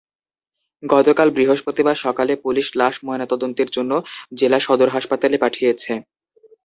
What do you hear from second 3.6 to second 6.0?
জন্য জেলা সদর হাসপাতালে পাঠিয়েছে।